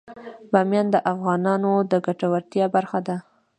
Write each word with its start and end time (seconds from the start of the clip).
بامیان 0.51 0.87
د 0.91 0.95
افغانانو 1.13 1.71
د 1.91 1.93
ګټورتیا 2.05 2.65
برخه 2.75 2.99
ده. 3.07 3.17